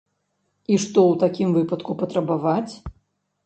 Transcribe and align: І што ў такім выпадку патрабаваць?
І 0.75 0.79
што 0.85 1.03
ў 1.11 1.21
такім 1.25 1.49
выпадку 1.59 1.91
патрабаваць? 2.03 2.73